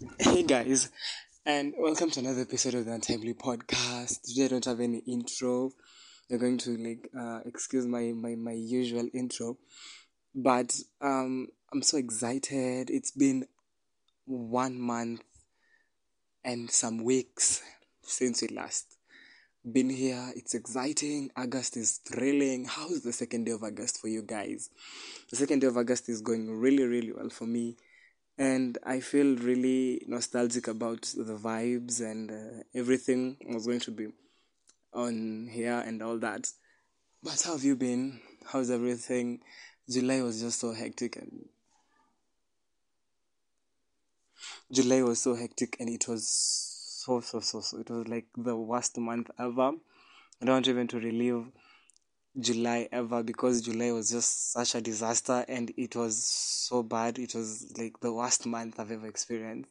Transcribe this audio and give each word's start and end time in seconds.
Hey 0.00 0.44
guys, 0.44 0.90
and 1.44 1.74
welcome 1.76 2.10
to 2.12 2.20
another 2.20 2.40
episode 2.40 2.72
of 2.72 2.86
the 2.86 2.92
Untimely 2.92 3.34
Podcast. 3.34 4.22
Today 4.22 4.46
I 4.46 4.48
don't 4.48 4.64
have 4.64 4.80
any 4.80 4.98
intro. 4.98 5.72
You're 6.28 6.38
going 6.38 6.56
to 6.58 6.76
like 6.78 7.10
uh, 7.18 7.40
excuse 7.44 7.86
my, 7.86 8.12
my 8.14 8.34
my 8.34 8.52
usual 8.52 9.08
intro, 9.12 9.58
but 10.34 10.74
um 11.02 11.48
I'm 11.70 11.82
so 11.82 11.98
excited. 11.98 12.88
It's 12.88 13.10
been 13.10 13.46
one 14.24 14.80
month 14.80 15.22
and 16.44 16.70
some 16.70 17.04
weeks 17.04 17.60
since 18.02 18.40
we 18.40 18.48
last 18.48 18.96
been 19.70 19.90
here. 19.90 20.32
It's 20.34 20.54
exciting. 20.54 21.30
August 21.36 21.76
is 21.76 21.98
thrilling. 21.98 22.64
How 22.64 22.88
is 22.88 23.02
the 23.02 23.12
second 23.12 23.44
day 23.44 23.52
of 23.52 23.62
August 23.62 24.00
for 24.00 24.08
you 24.08 24.22
guys? 24.22 24.70
The 25.28 25.36
second 25.36 25.58
day 25.58 25.66
of 25.66 25.76
August 25.76 26.08
is 26.08 26.22
going 26.22 26.50
really 26.50 26.84
really 26.84 27.12
well 27.12 27.28
for 27.28 27.46
me 27.46 27.76
and 28.40 28.78
I 28.84 29.00
feel 29.00 29.36
really 29.36 30.02
nostalgic 30.08 30.66
about 30.66 31.02
the 31.14 31.36
vibes 31.36 32.00
and 32.00 32.30
uh, 32.30 32.62
everything 32.74 33.36
was 33.46 33.66
going 33.66 33.80
to 33.80 33.90
be 33.90 34.06
on 34.94 35.48
here 35.52 35.82
and 35.86 36.02
all 36.02 36.18
that. 36.20 36.48
But 37.22 37.42
how 37.42 37.52
have 37.52 37.64
you 37.64 37.76
been? 37.76 38.20
How's 38.46 38.70
everything? 38.70 39.40
July 39.90 40.22
was 40.22 40.40
just 40.40 40.60
so 40.60 40.72
hectic 40.72 41.16
and 41.16 41.48
July 44.72 45.02
was 45.02 45.20
so 45.20 45.34
hectic 45.34 45.76
and 45.80 45.90
it 45.90 46.08
was 46.08 46.26
so 47.04 47.20
so 47.20 47.40
so 47.40 47.60
so 47.60 47.78
it 47.78 47.90
was 47.90 48.08
like 48.08 48.26
the 48.36 48.56
worst 48.56 48.96
month 48.98 49.30
ever. 49.38 49.72
I 50.40 50.44
don't 50.46 50.54
want 50.56 50.68
even 50.68 50.88
to 50.88 50.98
relive 50.98 51.46
July 52.38 52.88
ever 52.92 53.22
because 53.22 53.60
July 53.60 53.90
was 53.90 54.10
just 54.10 54.52
such 54.52 54.74
a 54.74 54.80
disaster 54.80 55.44
and 55.48 55.72
it 55.76 55.96
was 55.96 56.22
so 56.24 56.82
bad. 56.82 57.18
It 57.18 57.34
was 57.34 57.72
like 57.76 57.98
the 58.00 58.12
worst 58.12 58.46
month 58.46 58.78
I've 58.78 58.90
ever 58.92 59.06
experienced. 59.06 59.70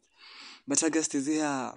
But 0.68 0.84
August 0.84 1.16
is 1.16 1.28
here 1.28 1.72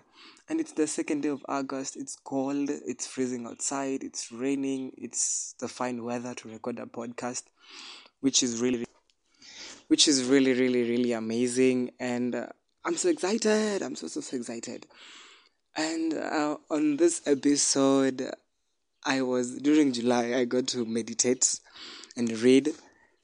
and 0.48 0.60
it's 0.60 0.72
the 0.72 0.86
second 0.86 1.22
day 1.22 1.28
of 1.28 1.44
August. 1.48 1.96
It's 1.96 2.16
cold, 2.16 2.68
it's 2.68 3.06
freezing 3.06 3.46
outside, 3.46 4.02
it's 4.02 4.32
raining, 4.32 4.92
it's 4.98 5.54
the 5.60 5.68
fine 5.68 6.04
weather 6.04 6.34
to 6.34 6.48
record 6.48 6.78
a 6.78 6.86
podcast, 6.86 7.44
which 8.20 8.42
is 8.42 8.60
really, 8.60 8.84
which 9.86 10.08
is 10.08 10.24
really, 10.24 10.52
really, 10.52 10.82
really 10.82 11.12
amazing. 11.12 11.92
And 12.00 12.34
uh, 12.34 12.46
I'm 12.84 12.96
so 12.96 13.08
excited. 13.08 13.82
I'm 13.82 13.94
so, 13.94 14.08
so, 14.08 14.20
so 14.20 14.36
excited. 14.36 14.86
And 15.76 16.12
uh, 16.12 16.56
on 16.68 16.96
this 16.96 17.22
episode, 17.24 18.30
I 19.04 19.22
was 19.22 19.58
during 19.58 19.92
July 19.92 20.34
I 20.34 20.44
got 20.44 20.68
to 20.68 20.84
meditate 20.84 21.58
and 22.16 22.30
read 22.38 22.70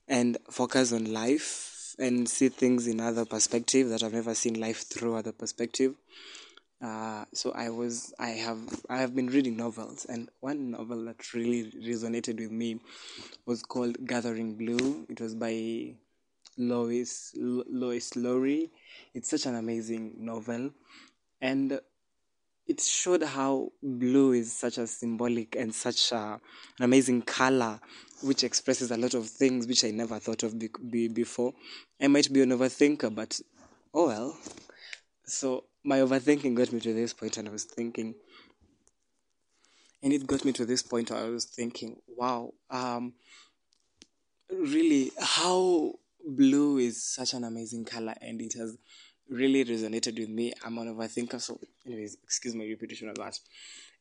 and 0.09 0.37
focus 0.51 0.93
on 0.93 1.13
life 1.13 1.95
and 1.99 2.29
see 2.29 2.49
things 2.49 2.87
in 2.87 3.01
other 3.01 3.25
perspective 3.25 3.89
that 3.91 4.03
I've 4.03 4.13
never 4.13 4.35
seen 4.35 4.59
life 4.59 4.89
through 4.89 5.17
other 5.17 5.33
perspective. 5.33 5.95
Uh, 6.83 7.25
so 7.33 7.53
I 7.53 7.71
was 7.71 8.13
I 8.19 8.31
have 8.31 8.61
I 8.89 8.99
have 8.99 9.15
been 9.15 9.29
reading 9.29 9.57
novels 9.57 10.05
and 10.05 10.31
one 10.41 10.73
novel 10.73 11.05
that 11.07 11.33
really 11.35 11.71
resonated 11.73 12.39
with 12.39 12.53
me 12.53 12.81
was 13.47 13.63
called 13.63 14.05
Gathering 14.07 14.57
Blue. 14.57 15.07
It 15.09 15.21
was 15.21 15.35
by 15.35 15.95
Lois 16.57 17.33
Lois 17.37 18.17
Lowry. 18.17 18.71
It's 19.15 19.31
such 19.31 19.47
an 19.47 19.55
amazing 19.55 20.17
novel 20.19 20.71
and 21.41 21.81
it 22.69 22.83
showed 22.83 23.23
how 23.23 23.73
blue 23.83 24.33
is 24.33 24.53
such 24.53 24.77
a 24.77 24.87
symbolic 24.87 25.57
and 25.57 25.75
such 25.75 26.13
a, 26.13 26.17
an 26.17 26.41
amazing 26.85 27.23
color 27.23 27.81
which 28.23 28.45
expresses 28.45 28.91
a 28.91 28.97
lot 28.97 29.15
of 29.15 29.27
things 29.27 29.67
which 29.67 29.85
I 29.85 29.91
never 29.91 30.19
thought 30.19 30.43
of 30.43 30.59
be, 30.59 30.69
be, 30.91 31.09
before. 31.09 31.55
I 32.01 32.09
might 32.09 32.31
be 32.33 32.43
an 32.43 32.51
overthinker, 32.51 33.15
but 33.15 33.41
oh 33.95 34.09
well. 34.09 34.39
So 35.25 35.65
my 35.85 35.99
overthinking 35.99 36.55
got 36.55 36.73
me 36.73 36.81
to 36.81 36.93
this 36.93 37.15
point, 37.15 37.39
and 37.39 37.49
I 37.49 37.53
was 37.53 37.65
thinking, 37.65 38.15
and 40.03 40.13
it 40.13 40.27
got 40.27 40.45
me 40.45 40.53
to 40.53 40.67
this 40.67 40.83
point 40.83 41.11
I 41.11 41.29
was 41.29 41.45
thinking, 41.45 41.97
wow, 42.07 42.53
um, 42.71 43.15
really, 44.51 45.13
how 45.19 45.93
blue 46.27 46.79
is 46.79 47.03
such 47.03 47.35
an 47.35 47.45
amazing 47.45 47.85
color, 47.85 48.15
and 48.21 48.41
it 48.43 48.55
has 48.55 48.77
really 49.31 49.65
resonated 49.65 50.19
with 50.19 50.29
me. 50.29 50.53
I'm 50.65 50.79
an 50.79 50.95
overthinker, 50.95 51.41
so 51.41 51.59
anyways, 51.87 52.17
excuse 52.23 52.55
my 52.55 52.65
repetition 52.65 53.09
of 53.09 53.17
that. 53.17 53.39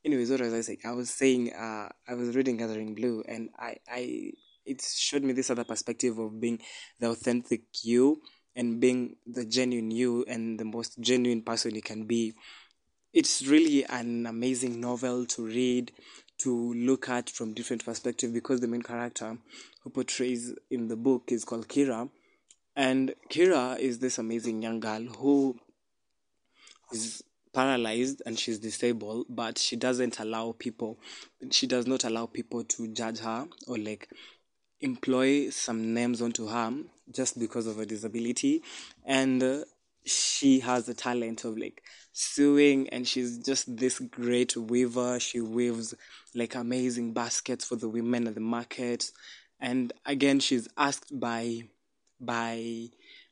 Anyways, 0.05 0.31
what 0.31 0.41
was 0.41 0.53
I 0.53 0.61
saying? 0.61 0.79
I 0.85 0.91
was 0.91 1.09
saying 1.09 1.53
uh, 1.53 1.89
I 2.07 2.13
was 2.13 2.35
reading 2.35 2.57
Gathering 2.57 2.95
Blue, 2.95 3.23
and 3.27 3.49
I, 3.57 3.77
I 3.89 4.31
it 4.65 4.81
showed 4.81 5.23
me 5.23 5.33
this 5.33 5.49
other 5.49 5.63
perspective 5.63 6.17
of 6.17 6.39
being 6.39 6.59
the 6.99 7.09
authentic 7.09 7.61
you 7.83 8.21
and 8.55 8.79
being 8.79 9.15
the 9.25 9.45
genuine 9.45 9.91
you 9.91 10.25
and 10.27 10.59
the 10.59 10.65
most 10.65 10.99
genuine 10.99 11.41
person 11.41 11.75
you 11.75 11.81
can 11.81 12.05
be. 12.05 12.33
It's 13.13 13.45
really 13.45 13.85
an 13.85 14.25
amazing 14.25 14.79
novel 14.79 15.25
to 15.27 15.45
read, 15.45 15.91
to 16.39 16.73
look 16.73 17.09
at 17.09 17.29
from 17.29 17.53
different 17.53 17.85
perspective 17.85 18.33
because 18.33 18.59
the 18.59 18.67
main 18.67 18.81
character 18.81 19.37
who 19.83 19.89
portrays 19.89 20.53
in 20.69 20.87
the 20.87 20.95
book 20.95 21.31
is 21.31 21.45
called 21.45 21.67
Kira 21.67 22.09
and 22.77 23.15
Kira 23.31 23.79
is 23.79 23.97
this 23.97 24.19
amazing 24.19 24.61
young 24.61 24.79
girl 24.79 25.01
who 25.01 25.59
is 26.93 27.23
paralyzed 27.51 28.21
and 28.23 28.37
she's 28.37 28.59
disabled, 28.59 29.25
but 29.29 29.57
she 29.57 29.75
doesn't 29.75 30.19
allow 30.19 30.51
people, 30.51 30.99
she 31.49 31.65
does 31.65 31.87
not 31.87 32.03
allow 32.03 32.27
people 32.27 32.63
to 32.63 32.87
judge 32.89 33.17
her 33.17 33.47
or 33.67 33.79
like 33.79 34.07
employ 34.79 35.49
some 35.49 35.95
names 35.95 36.21
onto 36.21 36.45
her 36.45 36.71
just 37.11 37.39
because 37.39 37.65
of 37.65 37.77
her 37.77 37.85
disability. 37.85 38.61
And 39.03 39.41
uh, 39.41 39.63
she 40.05 40.59
has 40.59 40.87
a 40.87 40.93
talent 40.93 41.45
of 41.45 41.57
like 41.57 41.81
sewing 42.13 42.89
and 42.89 43.07
she's 43.07 43.39
just 43.39 43.75
this 43.75 43.97
great 43.97 44.55
weaver. 44.55 45.19
She 45.19 45.41
weaves 45.41 45.95
like 46.35 46.53
amazing 46.53 47.13
baskets 47.13 47.65
for 47.65 47.75
the 47.75 47.89
women 47.89 48.27
at 48.27 48.35
the 48.35 48.39
market. 48.39 49.11
And 49.59 49.93
again, 50.05 50.39
she's 50.39 50.67
asked 50.77 51.19
by 51.19 51.63
by 52.19 52.89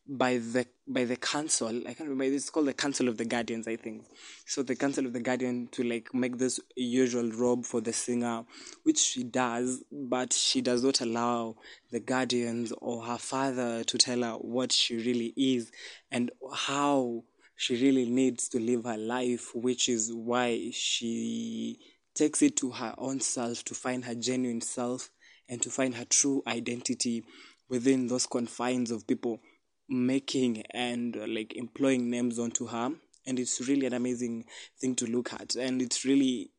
by 0.07 0.37
the 0.37 0.65
by 0.87 1.03
the 1.03 1.15
council. 1.15 1.81
I 1.87 1.93
can't 1.93 2.09
remember. 2.09 2.35
It's 2.35 2.49
called 2.49 2.67
the 2.67 2.73
council 2.73 3.07
of 3.07 3.17
the 3.17 3.25
guardians 3.25 3.67
i 3.67 3.75
think. 3.75 4.03
So 4.45 4.61
the 4.61 4.75
council 4.75 5.05
of 5.05 5.13
the 5.13 5.19
guardian 5.19 5.67
to 5.71 5.83
like 5.83 6.13
make 6.13 6.37
this 6.37 6.59
usual 6.75 7.31
robe 7.31 7.65
for 7.65 7.81
the 7.81 7.93
singer 7.93 8.43
which 8.83 8.99
she 8.99 9.23
does 9.23 9.83
but 9.91 10.31
she 10.33 10.61
does 10.61 10.83
not 10.83 11.01
allow 11.01 11.55
the 11.91 11.99
guardians 11.99 12.71
or 12.81 13.03
her 13.03 13.17
father 13.17 13.83
to 13.83 13.97
tell 13.97 14.21
her 14.21 14.33
what 14.33 14.71
she 14.71 14.97
really 14.97 15.33
is 15.35 15.71
and 16.11 16.31
how 16.53 17.23
she 17.55 17.81
really 17.81 18.07
needs 18.07 18.49
to 18.49 18.59
live 18.59 18.83
her 18.83 18.97
life 18.97 19.55
which 19.55 19.89
is 19.89 20.13
why 20.13 20.69
she 20.71 21.79
takes 22.13 22.41
it 22.41 22.55
to 22.57 22.71
her 22.71 22.93
own 22.97 23.19
self 23.19 23.63
to 23.65 23.73
find 23.73 24.05
her 24.05 24.15
genuine 24.15 24.61
self 24.61 25.09
and 25.49 25.61
to 25.61 25.69
find 25.69 25.95
her 25.95 26.05
true 26.05 26.43
identity 26.47 27.23
within 27.69 28.07
those 28.07 28.25
confines 28.25 28.91
of 28.91 29.07
people 29.07 29.39
making 29.87 30.63
and 30.71 31.15
uh, 31.17 31.25
like 31.27 31.55
employing 31.55 32.09
names 32.09 32.39
onto 32.39 32.67
her. 32.67 32.91
And 33.27 33.39
it's 33.39 33.67
really 33.67 33.85
an 33.87 33.93
amazing 33.93 34.45
thing 34.79 34.95
to 34.97 35.05
look 35.05 35.33
at. 35.33 35.55
And 35.55 35.81
it's 35.81 36.05
really 36.05 36.51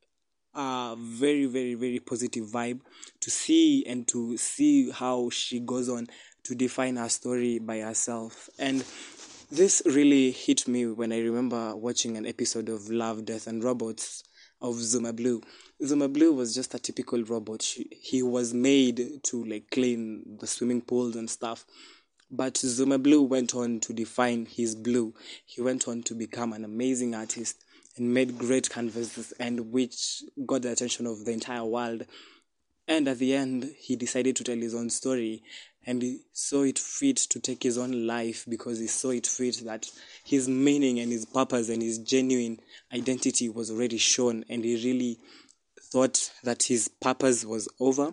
a 0.55 0.97
very 0.99 1.44
very 1.44 1.75
very 1.75 2.00
positive 2.00 2.47
vibe 2.47 2.81
to 3.21 3.31
see 3.31 3.84
and 3.87 4.09
to 4.09 4.37
see 4.39 4.91
how 4.91 5.28
she 5.28 5.61
goes 5.61 5.89
on 5.89 6.06
to 6.44 6.55
define 6.55 6.97
her 6.97 7.09
story 7.09 7.59
by 7.59 7.81
herself. 7.81 8.49
And 8.59 8.83
this 9.50 9.81
really 9.87 10.33
hit 10.33 10.67
me 10.67 10.87
when 10.87 11.12
i 11.12 11.21
remember 11.21 11.77
watching 11.77 12.17
an 12.17 12.27
episode 12.27 12.69
of 12.69 12.88
love 12.91 13.25
death 13.25 13.47
and 13.47 13.62
robots 13.62 14.25
of 14.61 14.77
Zuma 14.77 15.12
Blue. 15.12 15.43
Zuma 15.84 16.09
Blue 16.09 16.33
was 16.33 16.55
just 16.55 16.75
a 16.75 16.78
typical 16.78 17.22
robot. 17.25 17.62
She, 17.62 17.89
he 17.91 18.22
was 18.22 18.55
made 18.55 19.22
to 19.25 19.44
like 19.44 19.71
clean 19.71 20.39
the 20.41 20.47
swimming 20.47 20.81
pools 20.81 21.17
and 21.17 21.28
stuff. 21.28 21.65
But 22.31 22.56
Zuma 22.56 22.99
Blue 22.99 23.22
went 23.22 23.55
on 23.55 23.81
to 23.81 23.93
define 23.93 24.47
his 24.47 24.75
blue. 24.75 25.15
He 25.44 25.62
went 25.62 25.87
on 25.87 26.03
to 26.05 26.15
become 26.15 26.53
an 26.53 26.65
amazing 26.65 27.14
artist 27.14 27.64
and 27.97 28.12
made 28.12 28.38
great 28.38 28.69
canvases 28.69 29.32
and 29.38 29.73
which 29.73 30.23
got 30.44 30.62
the 30.62 30.73
attention 30.73 31.06
of 31.06 31.25
the 31.25 31.32
entire 31.32 31.64
world. 31.64 32.05
And 32.88 33.09
at 33.09 33.19
the 33.19 33.35
end, 33.35 33.75
he 33.79 33.97
decided 33.97 34.37
to 34.37 34.44
tell 34.44 34.56
his 34.56 34.75
own 34.75 34.91
story. 34.91 35.43
And 35.85 36.03
he 36.03 36.21
saw 36.33 36.62
it 36.62 36.79
fit 36.79 37.17
to 37.17 37.41
take 37.41 37.62
his 37.62 37.79
own 37.79 38.06
life 38.06 38.44
because 38.49 38.79
he 38.79 38.87
saw 38.87 39.11
it 39.11 39.27
fit 39.27 39.62
that 39.65 39.87
his 40.25 40.49
meaning 40.49 40.99
and 40.99 41.12
his 41.12 41.25
purpose 41.25 41.69
and 41.69 41.81
his 41.83 41.99
genuine 41.99 42.61
identity 42.93 43.49
was 43.49 43.71
already 43.71 43.99
shown. 43.99 44.44
And 44.49 44.65
he 44.65 44.75
really 44.85 45.19
thought 45.81 46.33
that 46.43 46.65
his 46.65 46.88
purpose 46.88 47.44
was 47.44 47.69
over. 47.79 48.12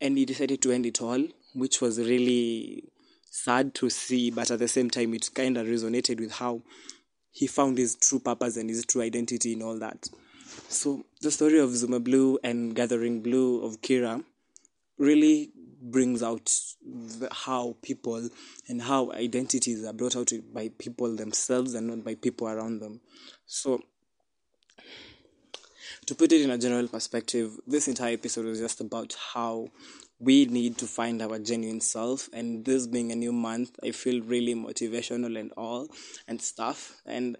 And 0.00 0.16
he 0.16 0.24
decided 0.24 0.62
to 0.62 0.72
end 0.72 0.86
it 0.86 1.02
all 1.02 1.24
which 1.54 1.80
was 1.80 1.98
really 1.98 2.84
sad 3.30 3.74
to 3.74 3.90
see. 3.90 4.30
But 4.30 4.50
at 4.50 4.58
the 4.58 4.68
same 4.68 4.90
time 4.90 5.14
it 5.14 5.30
kind 5.34 5.56
of 5.56 5.66
resonated 5.66 6.20
with 6.20 6.32
how 6.32 6.62
he 7.30 7.46
found 7.46 7.78
his 7.78 7.96
true 7.96 8.20
purpose 8.20 8.56
and 8.56 8.68
his 8.68 8.84
true 8.84 9.02
identity 9.02 9.52
and 9.52 9.62
all 9.62 9.78
that 9.78 10.08
so 10.68 11.04
the 11.20 11.30
story 11.30 11.58
of 11.58 11.74
zuma 11.76 12.00
blue 12.00 12.38
and 12.42 12.74
gathering 12.74 13.22
blue 13.22 13.62
of 13.62 13.80
kira 13.80 14.24
really 14.98 15.50
brings 15.80 16.22
out 16.22 16.52
the, 16.84 17.28
how 17.32 17.76
people 17.82 18.28
and 18.68 18.82
how 18.82 19.10
identities 19.12 19.84
are 19.84 19.92
brought 19.92 20.16
out 20.16 20.30
by 20.52 20.70
people 20.78 21.16
themselves 21.16 21.74
and 21.74 21.86
not 21.86 22.04
by 22.04 22.14
people 22.14 22.48
around 22.48 22.80
them. 22.80 23.00
So, 23.46 23.80
to 26.06 26.14
put 26.14 26.32
it 26.32 26.42
in 26.42 26.50
a 26.50 26.58
general 26.58 26.88
perspective, 26.88 27.58
this 27.66 27.88
entire 27.88 28.14
episode 28.14 28.44
was 28.44 28.60
just 28.60 28.80
about 28.80 29.16
how 29.32 29.68
we 30.18 30.44
need 30.44 30.76
to 30.78 30.86
find 30.86 31.22
our 31.22 31.38
genuine 31.38 31.80
self. 31.80 32.28
And 32.32 32.64
this 32.64 32.86
being 32.86 33.10
a 33.10 33.16
new 33.16 33.32
month, 33.32 33.78
I 33.82 33.92
feel 33.92 34.20
really 34.20 34.54
motivational 34.54 35.38
and 35.38 35.52
all 35.56 35.88
and 36.28 36.42
stuff. 36.42 37.00
And 37.06 37.36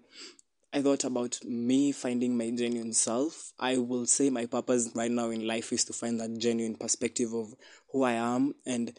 I 0.73 0.81
thought 0.81 1.03
about 1.03 1.37
me 1.43 1.91
finding 1.91 2.37
my 2.37 2.49
genuine 2.49 2.93
self. 2.93 3.51
I 3.59 3.77
will 3.77 4.05
say 4.05 4.29
my 4.29 4.45
purpose 4.45 4.89
right 4.95 5.11
now 5.11 5.29
in 5.29 5.45
life 5.45 5.73
is 5.73 5.83
to 5.85 5.93
find 5.93 6.19
that 6.21 6.37
genuine 6.37 6.75
perspective 6.75 7.33
of 7.33 7.53
who 7.91 8.03
I 8.03 8.13
am 8.13 8.55
and 8.65 8.97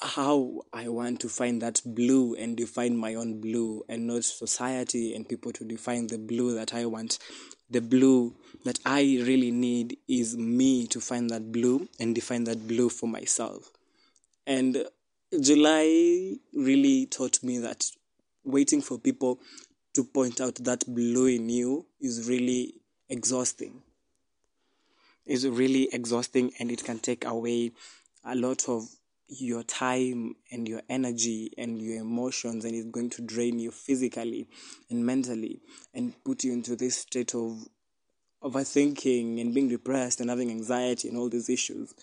how 0.00 0.62
I 0.72 0.88
want 0.88 1.20
to 1.20 1.28
find 1.28 1.60
that 1.62 1.80
blue 1.84 2.34
and 2.34 2.56
define 2.56 2.96
my 2.96 3.14
own 3.14 3.40
blue 3.40 3.84
and 3.88 4.06
not 4.06 4.24
society 4.24 5.14
and 5.14 5.28
people 5.28 5.52
to 5.52 5.64
define 5.64 6.06
the 6.06 6.18
blue 6.18 6.54
that 6.54 6.74
I 6.74 6.86
want. 6.86 7.18
The 7.70 7.80
blue 7.80 8.36
that 8.64 8.78
I 8.86 9.00
really 9.00 9.50
need 9.50 9.98
is 10.08 10.36
me 10.36 10.86
to 10.88 11.00
find 11.00 11.28
that 11.30 11.50
blue 11.50 11.88
and 11.98 12.14
define 12.14 12.44
that 12.44 12.68
blue 12.68 12.88
for 12.88 13.08
myself. 13.08 13.70
And 14.46 14.84
July 15.40 16.34
really 16.52 17.06
taught 17.06 17.42
me 17.42 17.58
that 17.58 17.84
waiting 18.44 18.80
for 18.80 18.98
people 18.98 19.40
to 19.94 20.04
point 20.04 20.40
out 20.40 20.56
that 20.56 20.84
blue 20.86 21.26
in 21.26 21.48
you 21.48 21.86
is 22.00 22.28
really 22.28 22.74
exhausting. 23.08 23.82
It's 25.24 25.44
really 25.44 25.88
exhausting 25.92 26.52
and 26.58 26.70
it 26.70 26.84
can 26.84 26.98
take 26.98 27.24
away 27.24 27.72
a 28.24 28.34
lot 28.34 28.68
of 28.68 28.88
your 29.28 29.62
time 29.62 30.36
and 30.52 30.68
your 30.68 30.82
energy 30.88 31.52
and 31.56 31.80
your 31.80 32.00
emotions 32.00 32.64
and 32.64 32.74
it's 32.74 32.90
going 32.90 33.08
to 33.10 33.22
drain 33.22 33.58
you 33.58 33.70
physically 33.70 34.46
and 34.90 35.04
mentally 35.04 35.60
and 35.94 36.12
put 36.24 36.44
you 36.44 36.52
into 36.52 36.76
this 36.76 36.98
state 36.98 37.34
of 37.34 37.66
overthinking 38.42 39.40
and 39.40 39.54
being 39.54 39.68
depressed 39.68 40.20
and 40.20 40.28
having 40.28 40.50
anxiety 40.50 41.08
and 41.08 41.16
all 41.16 41.30
these 41.30 41.48
issues 41.48 41.94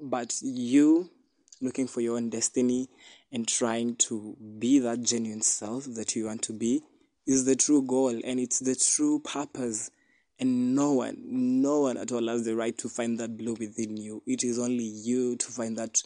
but 0.00 0.34
you 0.42 1.08
looking 1.60 1.86
for 1.86 2.00
your 2.00 2.16
own 2.16 2.28
destiny 2.28 2.88
and 3.30 3.46
trying 3.46 3.94
to 3.94 4.36
be 4.58 4.80
that 4.80 5.02
genuine 5.02 5.42
self 5.42 5.84
that 5.84 6.16
you 6.16 6.26
want 6.26 6.42
to 6.42 6.52
be 6.52 6.82
is 7.28 7.44
the 7.44 7.54
true 7.54 7.82
goal 7.82 8.18
and 8.24 8.40
it's 8.40 8.58
the 8.58 8.74
true 8.74 9.20
purpose. 9.20 9.90
And 10.40 10.74
no 10.74 10.92
one 10.92 11.16
no 11.26 11.80
one 11.80 11.96
at 11.96 12.10
all 12.10 12.26
has 12.28 12.44
the 12.44 12.56
right 12.56 12.76
to 12.78 12.88
find 12.88 13.18
that 13.18 13.36
blue 13.36 13.54
within 13.54 13.96
you. 13.96 14.22
It 14.26 14.42
is 14.42 14.58
only 14.58 14.84
you 14.84 15.36
to 15.36 15.46
find 15.46 15.76
that 15.76 16.00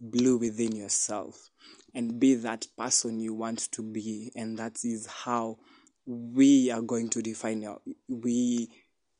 blue 0.00 0.38
within 0.38 0.76
yourself. 0.76 1.50
And 1.94 2.20
be 2.20 2.34
that 2.36 2.66
person 2.78 3.18
you 3.18 3.34
want 3.34 3.72
to 3.72 3.82
be. 3.82 4.30
And 4.36 4.58
that 4.58 4.84
is 4.84 5.06
how 5.06 5.58
we 6.06 6.70
are 6.70 6.82
going 6.82 7.08
to 7.10 7.22
define 7.22 7.64
our 7.64 7.80
we 8.08 8.68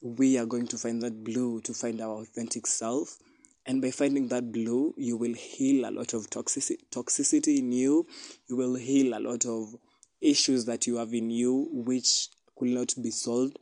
we 0.00 0.38
are 0.38 0.46
going 0.46 0.68
to 0.68 0.78
find 0.78 1.02
that 1.02 1.24
blue 1.24 1.60
to 1.62 1.74
find 1.74 2.00
our 2.00 2.20
authentic 2.20 2.66
self. 2.66 3.18
And 3.66 3.82
by 3.82 3.90
finding 3.90 4.28
that 4.28 4.52
blue 4.52 4.94
you 4.96 5.16
will 5.16 5.34
heal 5.34 5.88
a 5.88 5.90
lot 5.90 6.14
of 6.14 6.30
toxicity 6.30 6.76
toxicity 6.92 7.58
in 7.58 7.72
you. 7.72 8.06
You 8.48 8.56
will 8.56 8.76
heal 8.76 9.16
a 9.16 9.18
lot 9.18 9.44
of 9.46 9.74
issues 10.20 10.64
that 10.66 10.86
you 10.86 10.96
have 10.96 11.14
in 11.14 11.30
you 11.30 11.68
which 11.72 12.28
could 12.56 12.68
not 12.68 12.94
be 13.02 13.10
solved 13.10 13.58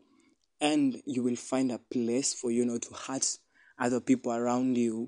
and 0.61 1.03
you 1.05 1.23
will 1.23 1.37
find 1.37 1.71
a 1.71 1.79
place 1.79 2.33
for 2.35 2.51
you 2.51 2.65
not 2.65 2.83
to 2.83 2.95
hurt 2.95 3.39
other 3.79 4.01
people 4.01 4.33
around 4.33 4.77
you 4.77 5.07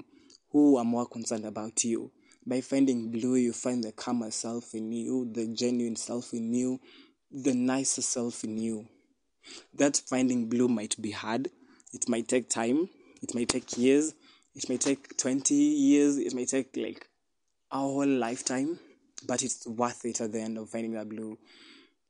who 0.51 0.77
are 0.77 0.85
more 0.85 1.07
concerned 1.07 1.45
about 1.45 1.85
you. 1.85 2.11
By 2.47 2.61
finding 2.61 3.11
blue, 3.11 3.35
you 3.37 3.53
find 3.53 3.85
the 3.85 3.93
calmer 3.93 4.31
self 4.31 4.75
in 4.75 4.93
you, 4.93 5.29
the 5.31 5.47
genuine 5.47 5.97
self 5.97 6.33
in 6.33 6.55
you, 6.55 6.81
the 7.31 7.55
nicer 7.55 8.03
self 8.03 8.45
in 8.45 8.57
you. 8.57 8.87
That 9.75 10.01
finding 10.09 10.49
blue 10.49 10.69
might 10.69 11.01
be 11.01 11.11
hard. 11.11 11.51
It 11.93 12.09
might 12.09 12.29
take 12.29 12.49
time. 12.49 12.89
It 13.23 13.35
might 13.35 13.49
take 13.49 13.77
years. 13.77 14.15
It 14.55 14.69
may 14.69 14.77
take 14.77 15.17
20 15.17 15.55
years. 15.55 16.17
It 16.17 16.35
may 16.35 16.47
take 16.47 16.77
like 16.77 17.09
a 17.71 17.79
whole 17.79 18.07
lifetime, 18.07 18.79
but 19.27 19.43
it's 19.43 19.67
worth 19.67 20.05
it 20.05 20.21
at 20.21 20.33
the 20.33 20.41
end 20.41 20.59
of 20.59 20.71
finding 20.71 20.93
that 20.93 21.09
blue. 21.09 21.39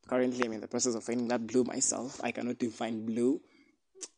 Currently, 0.09 0.45
I'm 0.45 0.53
in 0.53 0.61
the 0.61 0.69
process 0.69 0.95
of 0.95 1.05
finding 1.05 1.29
that 1.29 1.47
blue 1.47 1.65
myself. 1.65 2.21
I 2.23 2.33
cannot 2.33 2.59
define 2.59 3.05
blue 3.05 3.41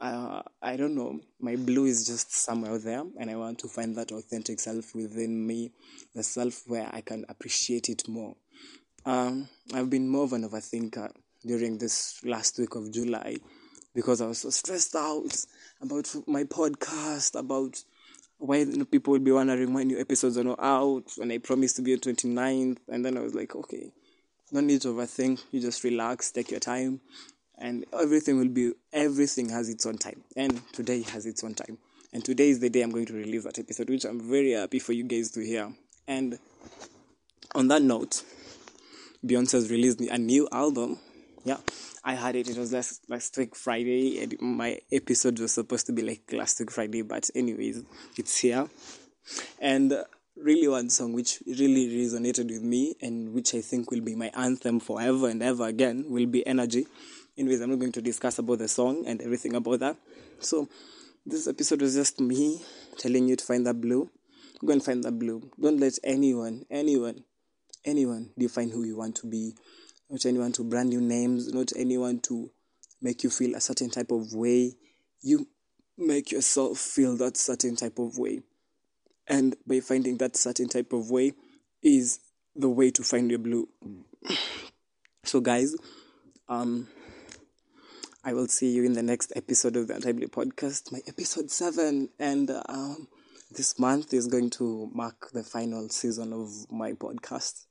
uh, 0.00 0.42
I 0.62 0.76
don't 0.76 0.94
know. 0.94 1.20
My 1.40 1.56
blue 1.56 1.86
is 1.86 2.06
just 2.06 2.32
somewhere 2.32 2.78
there, 2.78 3.02
and 3.18 3.30
I 3.30 3.36
want 3.36 3.58
to 3.60 3.68
find 3.68 3.96
that 3.96 4.12
authentic 4.12 4.60
self 4.60 4.94
within 4.94 5.46
me, 5.46 5.72
the 6.14 6.22
self 6.22 6.62
where 6.66 6.88
I 6.92 7.00
can 7.00 7.24
appreciate 7.28 7.88
it 7.88 8.08
more. 8.08 8.36
Um, 9.04 9.48
I've 9.72 9.90
been 9.90 10.08
more 10.08 10.24
of 10.24 10.32
an 10.32 10.48
overthinker 10.48 11.12
during 11.46 11.78
this 11.78 12.20
last 12.24 12.58
week 12.58 12.74
of 12.74 12.92
July 12.92 13.36
because 13.94 14.20
I 14.20 14.26
was 14.26 14.38
so 14.38 14.50
stressed 14.50 14.94
out 14.94 15.44
about 15.80 16.14
my 16.26 16.44
podcast, 16.44 17.38
about 17.38 17.82
why 18.40 18.64
people 18.90 19.12
will 19.12 19.20
be 19.20 19.32
wondering 19.32 19.72
why 19.72 19.84
new 19.84 20.00
episodes 20.00 20.36
are 20.36 20.44
not 20.44 20.58
out, 20.60 21.04
and 21.20 21.32
I 21.32 21.38
promised 21.38 21.76
to 21.76 21.82
be 21.82 21.92
on 21.92 22.00
29th, 22.00 22.78
and 22.88 23.04
then 23.04 23.16
I 23.16 23.20
was 23.20 23.34
like, 23.34 23.54
okay, 23.54 23.92
no 24.50 24.60
need 24.60 24.82
to 24.82 24.88
overthink, 24.88 25.44
you 25.52 25.60
just 25.60 25.84
relax, 25.84 26.32
take 26.32 26.50
your 26.50 26.60
time, 26.60 27.00
and 27.60 27.84
everything 27.92 28.38
will 28.38 28.48
be 28.48 28.72
everything 28.92 29.48
has 29.50 29.68
its 29.68 29.84
own 29.86 29.98
time 29.98 30.24
and 30.34 30.60
today 30.72 31.02
has 31.02 31.26
its 31.26 31.44
own 31.44 31.54
time 31.54 31.78
and 32.12 32.24
today 32.24 32.48
is 32.48 32.60
the 32.60 32.70
day 32.70 32.80
i'm 32.80 32.90
going 32.90 33.06
to 33.06 33.12
release 33.12 33.44
that 33.44 33.58
episode 33.58 33.88
which 33.90 34.04
i'm 34.04 34.20
very 34.20 34.52
happy 34.52 34.78
for 34.78 34.92
you 34.92 35.04
guys 35.04 35.30
to 35.30 35.44
hear 35.44 35.70
and 36.08 36.38
on 37.54 37.68
that 37.68 37.82
note 37.82 38.22
beyonce 39.24 39.52
has 39.52 39.70
released 39.70 40.00
a 40.00 40.18
new 40.18 40.48
album 40.50 40.98
yeah 41.44 41.58
i 42.04 42.14
had 42.14 42.34
it 42.36 42.48
it 42.48 42.56
was 42.56 42.72
last 42.72 43.02
last 43.08 43.36
week 43.36 43.54
friday 43.54 44.22
and 44.22 44.34
my 44.40 44.78
episode 44.92 45.38
was 45.38 45.52
supposed 45.52 45.86
to 45.86 45.92
be 45.92 46.02
like 46.02 46.22
last 46.32 46.58
week 46.60 46.70
friday 46.70 47.02
but 47.02 47.28
anyways 47.34 47.82
it's 48.16 48.38
here. 48.38 48.68
And 49.60 49.92
uh, 49.92 50.04
really 50.36 50.68
one 50.68 50.90
song 50.90 51.12
which 51.12 51.42
really 51.46 51.88
resonated 51.88 52.48
with 52.48 52.62
me 52.62 52.94
and 53.02 53.34
which 53.34 53.54
i 53.54 53.60
think 53.60 53.90
will 53.90 54.00
be 54.00 54.14
my 54.14 54.30
anthem 54.34 54.80
forever 54.80 55.28
and 55.28 55.42
ever 55.42 55.66
again 55.66 56.06
will 56.08 56.26
be 56.26 56.46
energy. 56.46 56.86
Anyways 57.36 57.60
i'm 57.60 57.70
not 57.70 57.78
going 57.78 57.92
to 57.92 58.02
discuss 58.02 58.38
about 58.38 58.58
the 58.58 58.68
song 58.68 59.04
and 59.06 59.20
everything 59.20 59.54
about 59.54 59.80
that. 59.80 59.96
So 60.38 60.68
this 61.26 61.46
episode 61.46 61.82
was 61.82 61.94
just 61.94 62.20
me 62.20 62.62
telling 62.98 63.28
you 63.28 63.36
to 63.36 63.44
find 63.44 63.66
that 63.66 63.80
blue. 63.80 64.10
Go 64.64 64.72
and 64.72 64.82
find 64.82 65.04
that 65.04 65.18
blue. 65.18 65.50
Don't 65.60 65.78
let 65.78 65.98
anyone 66.04 66.64
anyone 66.70 67.24
anyone 67.84 68.30
define 68.38 68.70
who 68.70 68.84
you 68.84 68.96
want 68.96 69.16
to 69.16 69.26
be 69.26 69.54
not 70.10 70.26
anyone 70.26 70.52
to 70.52 70.64
brand 70.64 70.88
new 70.88 71.00
names 71.00 71.52
not 71.52 71.72
anyone 71.76 72.18
to 72.20 72.50
make 73.00 73.22
you 73.22 73.30
feel 73.30 73.54
a 73.54 73.60
certain 73.60 73.88
type 73.88 74.10
of 74.10 74.34
way 74.34 74.72
you 75.22 75.46
make 75.96 76.32
yourself 76.32 76.78
feel 76.78 77.16
that 77.16 77.36
certain 77.36 77.76
type 77.76 77.98
of 77.98 78.18
way 78.18 78.40
and 79.28 79.56
by 79.66 79.80
finding 79.80 80.16
that 80.18 80.36
certain 80.36 80.68
type 80.68 80.92
of 80.92 81.10
way 81.10 81.32
is 81.82 82.20
the 82.56 82.68
way 82.68 82.90
to 82.90 83.02
find 83.02 83.30
your 83.30 83.38
blue 83.38 83.68
so 85.24 85.40
guys 85.40 85.74
um 86.48 86.88
I 88.22 88.34
will 88.34 88.48
see 88.48 88.70
you 88.70 88.84
in 88.84 88.92
the 88.92 89.02
next 89.02 89.32
episode 89.34 89.76
of 89.76 89.88
the 89.88 89.94
Untimely 89.94 90.26
Podcast, 90.26 90.92
my 90.92 91.00
episode 91.08 91.50
seven, 91.50 92.10
and 92.18 92.50
um, 92.68 93.08
this 93.50 93.78
month 93.78 94.12
is 94.12 94.26
going 94.26 94.50
to 94.50 94.90
mark 94.92 95.30
the 95.32 95.42
final 95.42 95.88
season 95.88 96.34
of 96.34 96.70
my 96.70 96.92
podcast. 96.92 97.64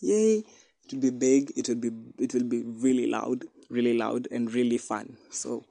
Yay! 0.00 0.42
It 0.84 0.94
will 0.94 1.00
be 1.00 1.10
big. 1.10 1.52
It 1.56 1.68
will 1.68 1.76
be 1.76 1.90
it 2.18 2.34
will 2.34 2.44
be 2.44 2.62
really 2.62 3.06
loud, 3.06 3.44
really 3.70 3.96
loud, 3.96 4.28
and 4.30 4.52
really 4.52 4.78
fun. 4.78 5.16
So, 5.30 5.64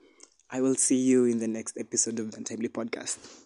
I 0.49 0.61
will 0.61 0.75
see 0.75 0.97
you 0.97 1.25
in 1.25 1.39
the 1.39 1.47
next 1.47 1.77
episode 1.77 2.19
of 2.19 2.31
the 2.31 2.37
Untimely 2.37 2.69
Podcast. 2.69 3.45